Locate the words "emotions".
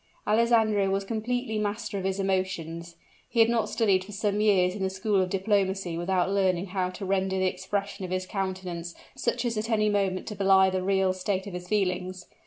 2.19-2.95